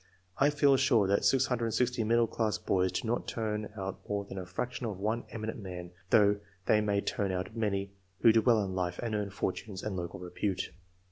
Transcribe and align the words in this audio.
I 0.39 0.49
feel 0.49 0.77
sure 0.77 1.05
that 1.05 1.23
660 1.25 2.03
middle 2.05 2.25
class 2.25 2.57
boys 2.57 2.91
do 2.91 3.07
not 3.07 3.27
turn 3.27 3.69
out 3.77 3.99
more 4.09 4.25
than 4.25 4.39
a 4.39 4.47
fraction 4.47 4.87
of 4.87 4.97
one 4.97 5.25
eminent 5.29 5.59
man, 5.59 5.91
though 6.09 6.37
they 6.65 6.81
may 6.81 7.01
turn 7.01 7.31
out 7.31 7.55
many 7.55 7.91
who 8.21 8.31
do 8.31 8.41
well 8.41 8.63
in 8.63 8.73
life 8.73 8.97
and 9.03 9.13
earn 9.13 9.29
fortunes 9.29 9.83
and 9.83 9.95
local 9.95 10.19
repute. 10.19 10.71